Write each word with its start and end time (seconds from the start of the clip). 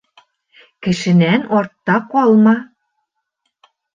Кешенән 0.85 1.43
артта 1.59 1.99
ҡалма. 2.15 2.55